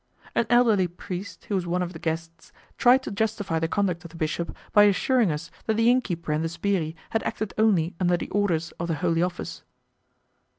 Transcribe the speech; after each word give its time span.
An 0.33 0.47
elderly 0.49 0.87
priest, 0.87 1.45
who 1.45 1.53
was 1.53 1.67
one 1.67 1.83
of 1.83 1.93
the 1.93 1.99
guests, 1.99 2.51
tried 2.79 3.03
to 3.03 3.11
justify 3.11 3.59
the 3.59 3.67
conduct 3.67 4.03
of 4.03 4.09
the 4.09 4.17
bishop 4.17 4.57
by 4.73 4.85
assuring 4.85 5.31
us 5.31 5.51
that 5.67 5.75
the 5.77 5.91
inn 5.91 6.01
keeper 6.01 6.31
and 6.31 6.43
the 6.43 6.49
'sbirri' 6.49 6.95
had 7.11 7.21
acted 7.21 7.53
only 7.55 7.93
under 7.99 8.17
the 8.17 8.31
orders 8.31 8.71
of 8.79 8.87
the 8.87 8.95
Holy 8.95 9.21
Office. 9.21 9.61